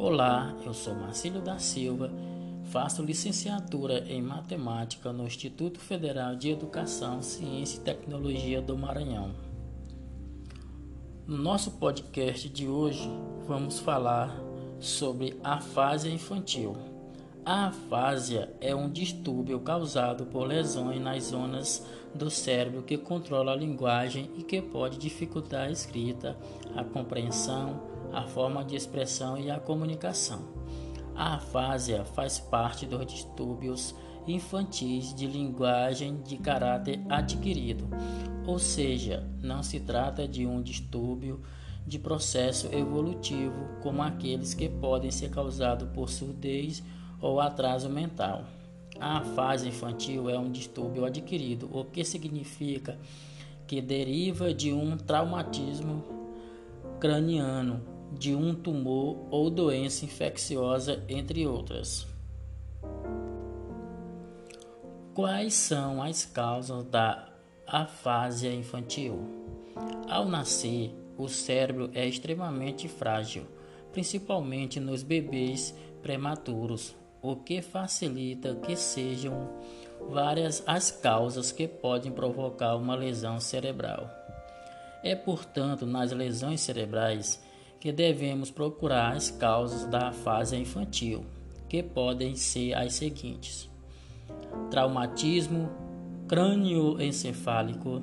Olá, 0.00 0.54
eu 0.64 0.72
sou 0.72 0.94
Marcílio 0.94 1.42
da 1.42 1.58
Silva, 1.58 2.08
faço 2.70 3.02
licenciatura 3.02 4.04
em 4.08 4.22
Matemática 4.22 5.12
no 5.12 5.26
Instituto 5.26 5.80
Federal 5.80 6.36
de 6.36 6.50
Educação, 6.50 7.20
Ciência 7.20 7.78
e 7.78 7.80
Tecnologia 7.80 8.62
do 8.62 8.78
Maranhão. 8.78 9.32
No 11.26 11.36
nosso 11.36 11.72
podcast 11.72 12.48
de 12.48 12.68
hoje, 12.68 13.10
vamos 13.44 13.80
falar 13.80 14.32
sobre 14.78 15.36
afasia 15.42 16.12
infantil. 16.12 16.76
A 17.44 17.66
afasia 17.66 18.54
é 18.60 18.72
um 18.72 18.88
distúrbio 18.88 19.58
causado 19.58 20.26
por 20.26 20.46
lesões 20.46 21.00
nas 21.00 21.24
zonas 21.24 21.84
do 22.14 22.30
cérebro 22.30 22.82
que 22.82 22.96
controla 22.96 23.50
a 23.50 23.56
linguagem 23.56 24.30
e 24.38 24.44
que 24.44 24.62
pode 24.62 24.96
dificultar 24.96 25.66
a 25.66 25.72
escrita, 25.72 26.38
a 26.76 26.84
compreensão, 26.84 27.97
a 28.12 28.22
forma 28.22 28.64
de 28.64 28.76
expressão 28.76 29.38
e 29.38 29.50
a 29.50 29.58
comunicação. 29.58 30.48
A 31.14 31.34
afasia 31.34 32.04
faz 32.04 32.38
parte 32.38 32.86
dos 32.86 33.04
distúrbios 33.06 33.94
infantis 34.26 35.14
de 35.14 35.26
linguagem 35.26 36.22
de 36.22 36.36
caráter 36.36 37.00
adquirido, 37.08 37.88
ou 38.46 38.58
seja, 38.58 39.26
não 39.42 39.62
se 39.62 39.80
trata 39.80 40.28
de 40.28 40.46
um 40.46 40.62
distúrbio 40.62 41.40
de 41.86 41.98
processo 41.98 42.68
evolutivo 42.72 43.68
como 43.82 44.02
aqueles 44.02 44.52
que 44.52 44.68
podem 44.68 45.10
ser 45.10 45.30
causados 45.30 45.88
por 45.90 46.08
surdez 46.08 46.82
ou 47.20 47.40
atraso 47.40 47.88
mental. 47.88 48.44
A 49.00 49.22
fase 49.22 49.68
infantil 49.68 50.28
é 50.28 50.38
um 50.38 50.50
distúrbio 50.50 51.04
adquirido, 51.04 51.68
o 51.72 51.84
que 51.84 52.04
significa 52.04 52.98
que 53.66 53.80
deriva 53.80 54.52
de 54.52 54.72
um 54.72 54.96
traumatismo 54.96 56.04
craniano 57.00 57.97
de 58.12 58.34
um 58.34 58.54
tumor 58.54 59.26
ou 59.30 59.50
doença 59.50 60.04
infecciosa, 60.04 61.02
entre 61.08 61.46
outras. 61.46 62.06
Quais 65.14 65.54
são 65.54 66.02
as 66.02 66.24
causas 66.24 66.84
da 66.84 67.28
afasia 67.66 68.54
infantil? 68.54 69.18
Ao 70.08 70.24
nascer, 70.24 70.94
o 71.16 71.28
cérebro 71.28 71.90
é 71.92 72.06
extremamente 72.06 72.88
frágil, 72.88 73.44
principalmente 73.92 74.78
nos 74.78 75.02
bebês 75.02 75.74
prematuros, 76.00 76.94
o 77.20 77.34
que 77.34 77.60
facilita 77.60 78.54
que 78.54 78.76
sejam 78.76 79.48
várias 80.08 80.62
as 80.66 80.90
causas 80.90 81.50
que 81.50 81.66
podem 81.66 82.12
provocar 82.12 82.76
uma 82.76 82.94
lesão 82.94 83.40
cerebral. 83.40 84.08
É, 85.02 85.14
portanto, 85.16 85.84
nas 85.84 86.12
lesões 86.12 86.60
cerebrais 86.60 87.42
que 87.80 87.92
devemos 87.92 88.50
procurar 88.50 89.14
as 89.14 89.30
causas 89.30 89.86
da 89.86 90.12
fase 90.12 90.56
infantil, 90.56 91.24
que 91.68 91.82
podem 91.82 92.34
ser 92.34 92.74
as 92.74 92.94
seguintes: 92.94 93.70
traumatismo 94.70 95.70
crânioencefálico, 96.26 98.02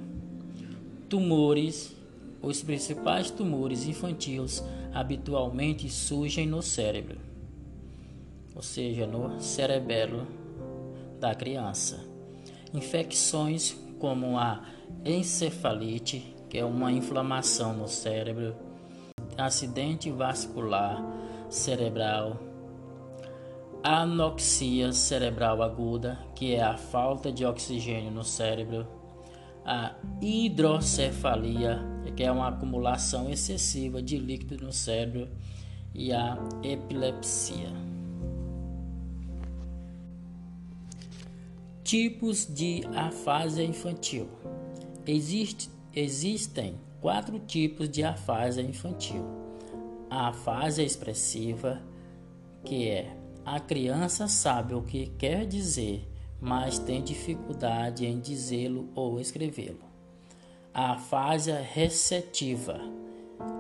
tumores. 1.10 1.94
Os 2.42 2.62
principais 2.62 3.32
tumores 3.32 3.88
infantis 3.88 4.64
habitualmente 4.94 5.90
surgem 5.90 6.46
no 6.46 6.62
cérebro, 6.62 7.18
ou 8.56 8.62
seja, 8.62 9.08
no 9.08 9.40
cerebelo 9.42 10.28
da 11.20 11.34
criança. 11.34 12.06
Infecções 12.72 13.76
como 13.98 14.38
a 14.38 14.64
encefalite, 15.04 16.36
que 16.48 16.60
é 16.60 16.64
uma 16.64 16.92
inflamação 16.92 17.74
no 17.74 17.88
cérebro, 17.88 18.56
acidente 19.38 20.12
vascular 20.12 21.04
cerebral, 21.50 22.40
anoxia 23.84 24.92
cerebral 24.92 25.62
aguda, 25.62 26.20
que 26.34 26.56
é 26.56 26.64
a 26.64 26.78
falta 26.78 27.32
de 27.32 27.46
oxigênio 27.46 28.12
no 28.12 28.24
cérebro, 28.24 28.88
a 29.66 29.96
hidrocefalia, 30.22 31.84
que 32.16 32.24
é 32.24 32.32
uma 32.32 32.48
acumulação 32.48 33.30
excessiva 33.30 34.02
de 34.02 34.18
líquido 34.18 34.64
no 34.64 34.72
cérebro, 34.72 35.28
e 35.94 36.12
a 36.12 36.38
epilepsia. 36.64 37.72
Tipos 41.84 42.46
de 42.46 42.84
afasia 42.96 43.64
infantil. 43.64 44.28
Existe, 45.06 45.70
existem 45.96 46.76
quatro 47.06 47.38
tipos 47.38 47.88
de 47.88 48.04
afasia 48.04 48.64
infantil. 48.64 49.24
A 50.10 50.30
afasia 50.30 50.84
expressiva, 50.84 51.80
que 52.64 52.90
é 52.90 53.16
a 53.46 53.60
criança 53.60 54.28
sabe 54.28 54.74
o 54.74 54.82
que 54.82 55.06
quer 55.16 55.46
dizer, 55.46 56.04
mas 56.42 56.80
tem 56.80 57.04
dificuldade 57.04 58.08
em 58.08 58.20
dizê-lo 58.20 58.90
ou 58.96 59.20
escrevê-lo. 59.20 59.86
A 60.74 60.94
afasia 60.94 61.62
receptiva. 61.62 62.82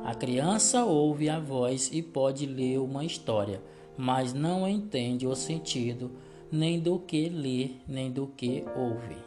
A 0.03 0.15
criança 0.15 0.83
ouve 0.83 1.29
a 1.29 1.39
voz 1.39 1.91
e 1.93 2.01
pode 2.01 2.47
ler 2.47 2.79
uma 2.79 3.05
história, 3.05 3.61
mas 3.95 4.33
não 4.33 4.67
entende 4.67 5.27
o 5.27 5.35
sentido 5.35 6.13
nem 6.51 6.79
do 6.79 6.97
que 6.97 7.29
lê, 7.29 7.73
nem 7.87 8.11
do 8.11 8.25
que 8.25 8.65
ouve. 8.75 9.17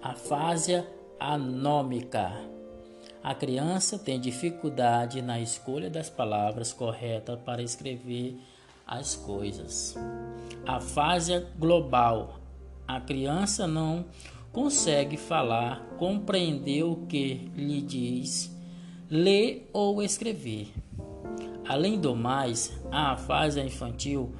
Afasia 0.00 0.88
anômica 1.18 2.54
a 3.26 3.34
criança 3.34 3.98
tem 3.98 4.20
dificuldade 4.20 5.20
na 5.20 5.40
escolha 5.40 5.90
das 5.90 6.08
palavras 6.08 6.72
corretas 6.72 7.36
para 7.44 7.60
escrever 7.60 8.38
as 8.86 9.16
coisas. 9.16 9.96
A 10.64 10.80
fase 10.80 11.44
global. 11.58 12.38
A 12.86 13.00
criança 13.00 13.66
não 13.66 14.04
consegue 14.52 15.16
falar, 15.16 15.84
compreender 15.98 16.84
o 16.84 17.04
que 17.08 17.50
lhe 17.56 17.82
diz, 17.82 18.56
ler 19.10 19.68
ou 19.72 20.00
escrever. 20.00 20.72
Além 21.68 21.98
do 21.98 22.14
mais, 22.14 22.72
a 22.92 23.16
fase 23.16 23.60
infantil 23.60 24.36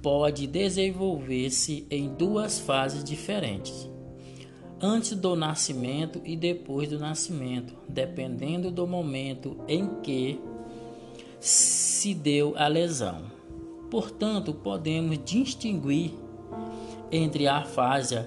pode 0.00 0.46
desenvolver-se 0.46 1.84
em 1.90 2.14
duas 2.14 2.60
fases 2.60 3.02
diferentes 3.02 3.90
antes 4.80 5.14
do 5.14 5.34
nascimento 5.34 6.20
e 6.24 6.36
depois 6.36 6.88
do 6.88 6.98
nascimento, 6.98 7.74
dependendo 7.88 8.70
do 8.70 8.86
momento 8.86 9.56
em 9.66 10.00
que 10.02 10.40
se 11.40 12.14
deu 12.14 12.54
a 12.56 12.68
lesão. 12.68 13.22
Portanto, 13.90 14.52
podemos 14.52 15.18
distinguir 15.24 16.12
entre 17.10 17.48
a 17.48 17.64
fase 17.64 18.24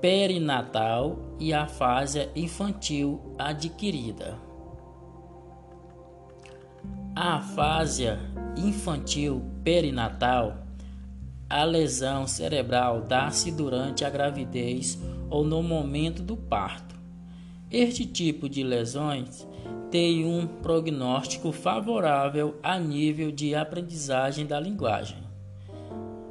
perinatal 0.00 1.18
e 1.38 1.52
a 1.52 1.66
fase 1.66 2.28
infantil 2.34 3.20
adquirida. 3.38 4.38
A 7.14 7.40
fase 7.40 8.06
infantil 8.56 9.42
perinatal, 9.62 10.64
a 11.48 11.64
lesão 11.64 12.26
cerebral 12.26 13.02
dá-se 13.02 13.50
durante 13.50 14.04
a 14.04 14.10
gravidez 14.10 14.98
ou 15.30 15.44
no 15.44 15.62
momento 15.62 16.22
do 16.22 16.36
parto. 16.36 16.94
Este 17.70 18.04
tipo 18.04 18.48
de 18.48 18.64
lesões 18.64 19.46
tem 19.90 20.26
um 20.26 20.46
prognóstico 20.46 21.52
favorável 21.52 22.56
a 22.62 22.78
nível 22.78 23.30
de 23.30 23.54
aprendizagem 23.54 24.44
da 24.44 24.58
linguagem. 24.58 25.18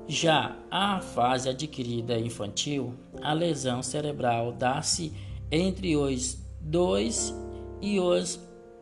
Já 0.08 0.58
a 0.72 1.00
fase 1.00 1.50
adquirida 1.50 2.20
infantil, 2.20 2.94
a 3.22 3.32
lesão 3.32 3.84
cerebral 3.84 4.52
dá-se 4.52 5.14
entre 5.52 5.96
os 5.96 6.38
2 6.62 7.36
e 7.81 8.00
os 8.00 8.40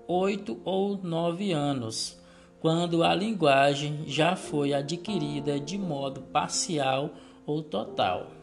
8 0.08 0.62
ou 0.63 0.98
9 0.98 1.52
anos, 1.52 2.18
quando 2.60 3.04
a 3.04 3.13
linguagem 3.13 4.04
já 4.08 4.36
foi 4.36 4.74
adquirida 4.74 5.60
de 5.60 5.78
modo 5.78 6.22
parcial 6.22 7.12
ou 7.46 7.62
total. 7.62 8.37